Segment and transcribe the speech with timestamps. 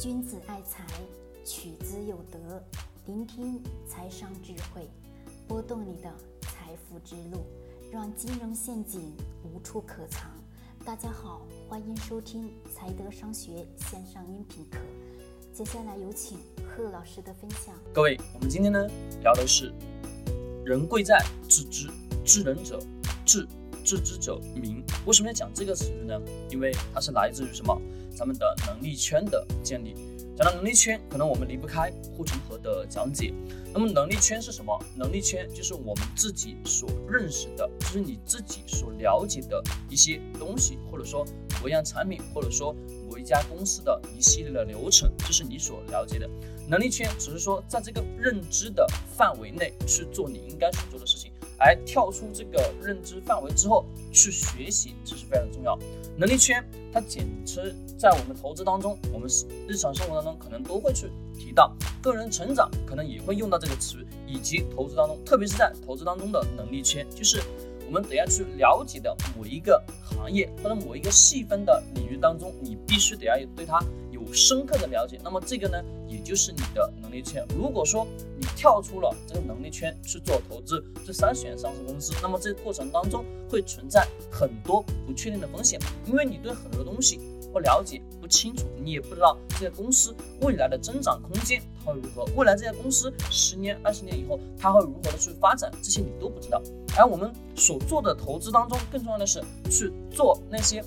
[0.00, 0.84] 君子爱财，
[1.44, 2.60] 取之有德。
[3.06, 4.90] 聆听财商智慧，
[5.46, 7.46] 拨动你的财富之路，
[7.92, 10.32] 让金融陷阱无处可藏。
[10.84, 14.78] 大家好，欢迎收听财德商学线上音频课。
[15.52, 17.72] 接下来有请贺老师的分享。
[17.92, 18.88] 各位，我们今天呢
[19.22, 19.72] 聊的是
[20.66, 21.86] “人贵在自知
[22.24, 22.80] 之，知人者
[23.24, 23.46] 智，
[23.84, 24.82] 自知者明”。
[25.06, 26.20] 为什么要讲这个词语呢？
[26.50, 27.80] 因为它是来自于什么？
[28.16, 29.94] 咱们的能力圈的建立。
[30.36, 33.32] 讲到能力圈，可能我们离不开护城河的讲解。
[33.72, 34.76] 那么能力圈是什么？
[34.96, 41.24] 能力圈就是我们自己所认识的，就是你自己所了解的一些东西，或者说
[41.60, 42.74] 某一样产品，或者说
[43.08, 46.28] 某一家公司的一系列的流程，这是你所了解的。
[46.68, 51.30] 能力圈只是说在这个认知的范围内去做你应该所做的事情。
[51.58, 55.78] 来跳出这个认知范围之后去学习，这是非常重要。
[56.16, 57.64] 能力圈它简称
[57.98, 59.28] 在我们投资当中，我们
[59.66, 67.40] 日常生活当中可能都会去提到，个人成长可能也会用到这个词，以及投资当中，特别是在投资当中的能力圈，就是
[67.86, 73.80] 我们得要去了解的某一个行业或者某一个细分的领域当中，你必须得要对它。
[74.32, 77.44] 深刻的了解，那么这个呢，也就是你的能力圈。
[77.56, 78.06] 如果说
[78.38, 87.20] 你跳出了这个能力圈去做投资，去筛选上市公司，那么这个过程当中会存在很多不确定的风险，因为你对很多东西
[87.52, 96.60] 不了解、不清楚，你也不知道这些公司未来的增长空间它会如何，未来这家公司十年、二十年以后它会如何的去发展，这些你都不知道。
[96.96, 100.84] 而我们所做的投资当中，更重要的是去做那些。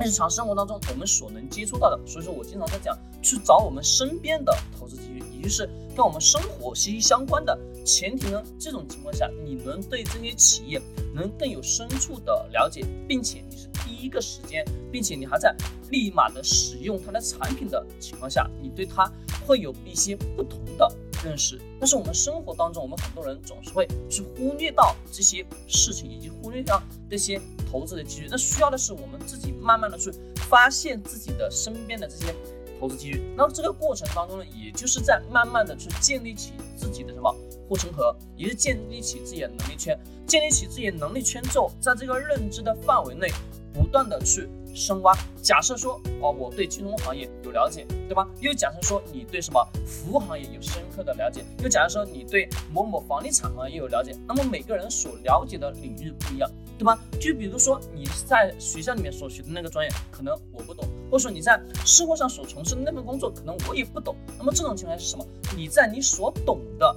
[0.00, 7.56] 日常生活当中，我们所能接触到的，所以说我经常在讲，去找我们身边的投资机遇，也就是跟我们生活息息相关的。
[7.84, 10.80] 前提呢，这种情况下，你能对这些企业
[11.14, 15.54] 能更有深处的了解，并且你是第一个时间，并且你还在
[15.90, 19.10] 立马的使用它的产品的情况下，你对它
[19.46, 20.90] 会有一些不同的
[21.24, 21.58] 认识。
[21.80, 26.80] 但是我们生活当中，我们很多人总是会去忽略到这些事情，以及忽略掉
[27.10, 27.40] 这些。
[27.70, 30.08] 投资的机遇，那需要的是我们自己慢慢的去
[30.48, 32.32] 发现自己的身边的这些
[32.78, 33.20] 投资机遇。
[33.36, 37.34] 那么这个过程当中呢，也就是在慢慢的去建立起自己的什么
[37.68, 39.98] 护城河，也是建立起自己的能力圈。
[40.24, 43.26] 建立起自己的能力圈之后，在这个认知的范围内，
[43.74, 45.14] 不断的去深挖。
[45.42, 48.26] 假设说，哦，我对金融行业有了解，对吧？
[48.40, 54.16] 又假设说，你对什么服务行业有深刻的了解，又假设说，你对某某房地产行业有了解。
[54.26, 56.50] 那么每个人所了解的领域不一样。
[56.76, 56.98] 对吧？
[57.20, 64.16] 就比如说你在学校里面所学的那个专业，可能我不懂；或者说你在社会上所从事的那份工作，可能我也不懂。
[64.38, 65.24] 那么这种情况是什么？
[65.56, 66.96] 你在你所懂的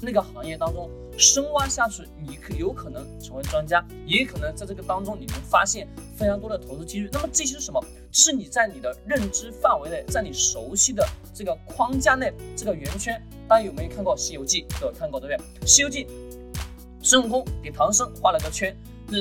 [0.00, 0.88] 那个行业当中
[1.20, 5.86] 深挖下去，你可有可能成为专家，也可能在这个当中你能发现
[6.16, 7.08] 非常多的投资机遇。
[7.12, 7.78] 那么这些是什么？
[8.10, 13.22] 是你在你的认知范围内，在你熟悉的这个框架内，这个圆圈。
[13.46, 14.66] 大家有没有看过《西游记》？
[14.80, 15.66] 都有看过，对不对？
[15.66, 16.04] 《西游记》，
[17.02, 18.74] 孙悟空给唐僧画了个圈。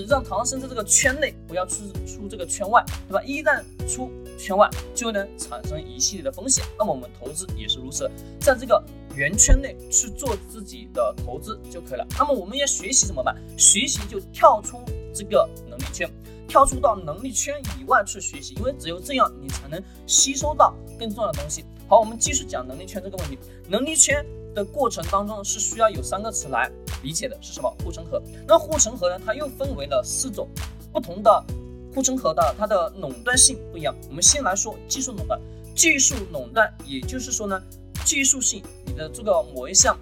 [0.08, 3.24] 让唐僧在这个圈内不要出出这个圈外，对吧？
[3.24, 6.64] 一旦出圈外，就能产生一系列的风险。
[6.78, 8.08] 那么我们投资也是如此，
[8.40, 8.80] 在这个
[9.16, 12.08] 圆圈内去做自己的投资就可以了。
[12.18, 13.36] 那么我们要学习怎么办？
[13.58, 14.80] 学习就跳出
[15.14, 16.10] 这个能力圈，
[16.48, 21.66] 跳出到能力圈以外去学习，因为只有这样，你才能吸收到更重要的东西。
[21.88, 23.38] 好，我们继续讲能力圈这个问题。
[23.68, 24.26] 能力圈。
[24.56, 26.70] 的过程当中是需要有三个词来
[27.04, 27.70] 理解的，是什么？
[27.84, 28.20] 护城河。
[28.48, 29.24] 那护城河呢？
[29.24, 30.50] 它又分为了四种
[30.92, 31.46] 不同的
[31.94, 33.96] 护城河的，它的垄断性不一样。
[34.10, 35.40] 我们先来说技术垄断。
[35.76, 37.62] 技术垄断，也就是说呢，
[38.10, 39.96] 技术性，你的这个某一项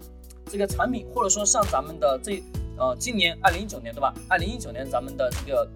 [0.50, 2.42] 这个产品，或者说像咱们的这
[2.78, 4.14] 呃今年二零一九年对吧？
[4.30, 5.70] 二零一九年咱们的这个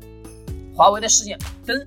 [0.74, 1.86] 华为的事件跟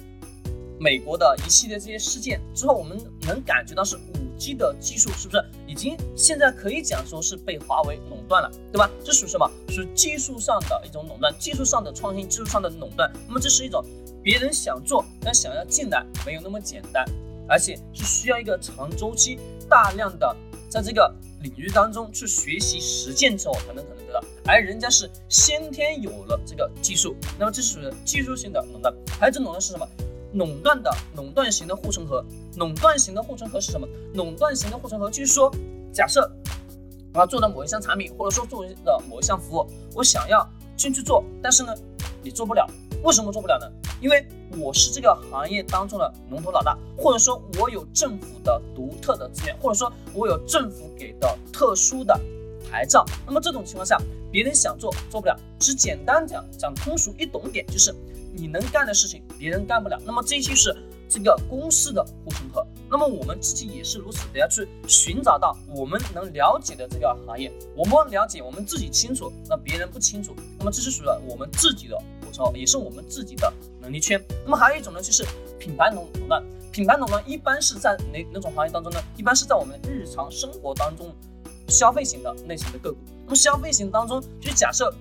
[0.78, 4.24] 美国的一系列这些事件之后，我们能感觉到是五。
[4.36, 8.90] G 的技术是不是已经现在可以讲说是被华为垄断了，对吧？
[9.04, 9.48] 这属于什么？
[9.68, 13.10] 属于技术上的一种垄断，技术上的创新，技术上的垄断。
[13.28, 13.82] 那么这是一种
[14.24, 17.04] 别人想做，但想要进来没有那么简单，
[17.48, 19.38] 而且是需要一个长周期、
[19.68, 20.36] 大量的
[20.68, 21.12] 在这个
[21.42, 24.20] 领域当中去学习实践之后才能可能得到。
[24.46, 28.94] 而人家是先天有了这个技术，那么这是技术性的垄断。
[29.18, 29.86] 还有这种呢是什么？
[30.34, 32.24] 垄断的垄断型的护城河，
[32.56, 33.86] 垄断型的护城河是什么？
[34.14, 35.48] 垄断型的护城河就是说，
[35.92, 36.28] 假设
[37.12, 40.44] 我要做的某一项产品，或者说做的某一项服务，我想要
[40.76, 41.72] 进去做，但是呢，
[42.20, 42.68] 你做不了，
[43.04, 43.70] 为什么做不了呢？
[44.00, 44.26] 因为
[44.58, 52.18] 我是这个行业当中的龙头老大，或者说我有政府的独特的资源，或者说我有政府给的特殊的
[52.70, 53.04] 牌照。
[53.26, 53.98] 那么这种情况下，
[54.30, 55.36] 别人想做做不了。
[55.58, 57.94] 只简单讲讲通俗易懂点，就是。
[58.36, 59.96] 你能干的事情，别人干不了。
[60.04, 60.76] 那么这就是
[61.08, 62.66] 这个公司的护城河。
[62.90, 67.48] 那么我们自己也是如此，得要去寻找到我们能了解的这个行业。
[67.76, 70.34] 我们了解，我们自己清楚，那别人不清楚。
[70.58, 71.96] 那么这是属于我们自己的
[72.34, 74.20] 时候，也是我们自己的能力圈。
[74.44, 75.24] 那么还有一种呢，就是
[75.58, 76.42] 品牌垄垄断。
[76.72, 78.98] 品牌垄断一般是在哪哪种行业当中呢？
[79.16, 81.14] 一般是在我们日常生活当中
[81.68, 82.98] 消费型的类型的个股。
[83.24, 84.92] 那么消费型当中，就假设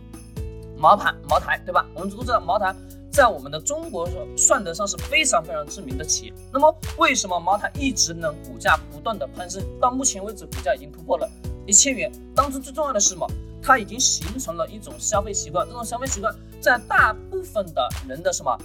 [0.78, 1.86] 茅台，茅台对吧？
[1.96, 2.76] 我们都知道茅台。
[3.12, 6.34] 在我们的中国算得上是非常非常知名的企业。
[6.52, 9.64] 那么，为什么茅台一直能股价不断的攀升？
[9.80, 11.30] 到目前为止，股价已经突破了
[11.68, 12.12] 一千元。
[12.36, 13.28] 当中最重要的是什么？
[13.64, 15.66] 它已经形成了一种消费习惯。
[15.66, 18.56] 这种消费习惯在大部分的人的什么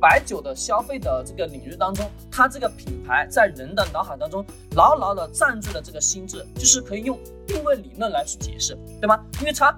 [0.00, 4.44] 白酒的消费的这个领域当中，它这个品牌在人的脑海当中
[4.76, 9.22] 牢牢的占据了这个心智，就是可以用定位理论来去解释，对吗？
[9.40, 9.76] 因为它。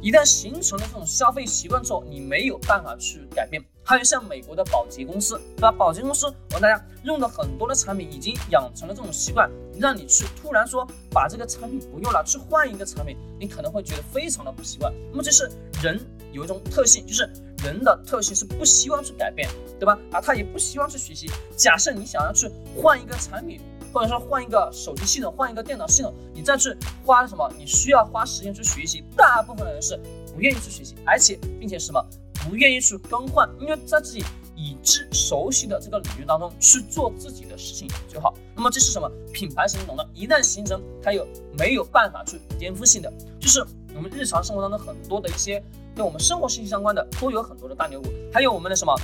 [0.00, 3.62] 一旦形成了这种消费习惯之后，你没有办法去改变。
[3.82, 5.72] 还有像美国的保洁公司，对吧？
[5.72, 14.92] 保洁公司，我跟大家用的很多的产品已经养成了这种习惯，让你去突然说把这个产品不用了，去换一个产品，你可能会觉得非常的不习惯。
[15.10, 15.50] 那么这是
[15.82, 15.98] 人
[16.32, 17.22] 有一种特性，就是
[17.64, 19.48] 人的特性是不希望去改变，
[19.80, 19.98] 对吧？
[20.12, 21.26] 啊，他也不希望去学习。
[21.56, 23.58] 假设你想要去换一个产品。
[23.92, 27.50] 或者说换一个手机系统，换一个电脑系统，你再去花什么？
[27.58, 29.04] 你需要花时间去学习。
[29.16, 29.98] 大部分的人是
[30.34, 32.04] 不愿意去学习，而且并且什么
[32.48, 34.24] 不愿意去更换，因为在自己
[34.54, 38.34] 已知熟悉的这个领域当中去做自己的事情就好。
[38.54, 40.08] 那么这是什么品牌型垄断？
[40.14, 41.26] 一旦形成，它有
[41.58, 43.12] 没有办法去颠覆性的？
[43.40, 43.64] 就是
[43.94, 45.62] 我们日常生活当中很多的一些
[45.94, 48.94] 跟我们生活息息相关的，都有很多的大牛股，还有我们的什么，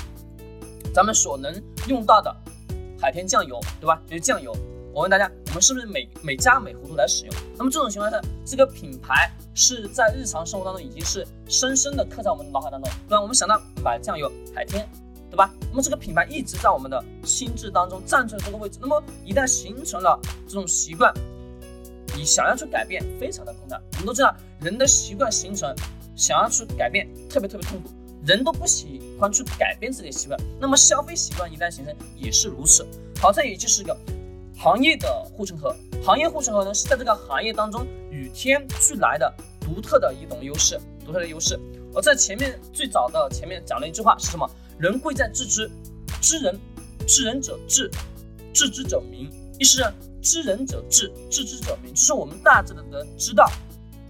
[0.93, 1.55] 咱们所能
[1.89, 2.35] 用到的
[3.01, 4.01] 海天酱油，对吧？
[4.07, 4.55] 就是酱油。
[4.95, 7.35] 我问大家，我们是不是每每家每户都来使用？
[7.59, 13.21] 那么这种情况下，这个品牌是在日常生活当中已经是深深的刻在我们脑海当中，对吧？
[13.21, 14.89] 我们想到买酱油，海天，
[15.29, 15.53] 对吧？
[15.69, 18.79] 那么这个品牌一直在我们的心智当中占据了这个位置。
[18.81, 21.13] 那么一旦形成了这种习惯，
[22.17, 23.83] 你想要去改变非常的困难。
[23.95, 25.75] 我们都知道，人的习惯形成，
[26.15, 27.91] 想要去改变特别特别痛苦，
[28.25, 30.39] 人都不喜欢去改变自己的习惯。
[30.61, 32.87] 那么消费习惯一旦形成也是如此。
[33.21, 33.97] 好，这也就是一个。
[34.65, 39.31] 行业的护城河，行业护城河呢是在这个行业当中与天俱来的
[39.61, 41.61] 独特的一种优势，独特的优势。
[41.93, 44.51] 我在前面最早的前面讲了一句话是什么？
[44.79, 45.71] 人贵在自知，
[46.19, 46.59] 知人，
[47.07, 47.91] 知人者智，
[48.55, 49.31] 智之者明。
[49.59, 53.47] 意思是知人者智，智之者明，就是我们大致的能知道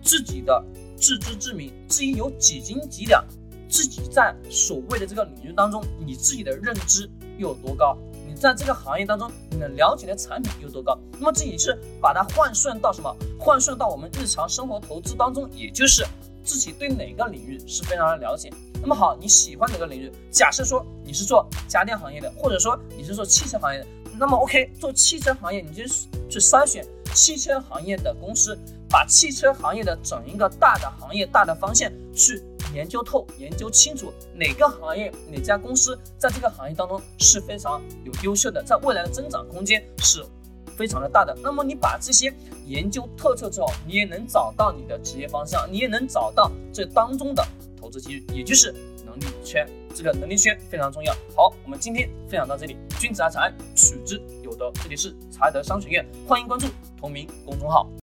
[0.04, 0.64] 自己的
[0.96, 3.24] 自知之明，自己有几斤几两，
[3.68, 7.98] 自己在所谓的这个领域当中，你自己的认知又有多高？
[8.44, 10.98] 在这个行业当中，你能了解的产品有多高？
[11.18, 13.10] 那么这也是把它换算到什么？
[13.40, 16.06] 换算到我们日常生活投资当中，也就是
[16.44, 18.52] 自己对哪个领域是非常的了解。
[18.82, 20.12] 那么好，你喜欢哪个领域？
[20.30, 23.86] 假设说你是做家电行业的，或者说你是做汽车行业的，
[24.18, 25.82] 那么 OK，做汽车行业，你就
[26.28, 28.58] 去筛选汽车行业的公司，
[28.90, 32.44] 把汽车行业的整一个大的行业大的方向去。
[32.74, 40.24] 研究透、研究清楚哪个行业、哪家公司在这个行业当中是非常有优秀的，在未来的增长空间是
[40.76, 41.36] 非常的大的。
[41.42, 42.34] 那么你把这些
[42.66, 47.46] 研究透彻之后，你也能找到你的职业方向，你也能找到这当中的
[47.80, 48.74] 投资机遇，也就是
[49.06, 49.66] 能力圈。
[49.94, 51.14] 这个能力圈非常重要。
[51.36, 52.76] 好，我们今天分享到这里。
[52.98, 54.72] 君子爱财，取之有德。
[54.82, 56.66] 这里是财德商学院，欢迎关注
[56.98, 57.88] 同名公众号。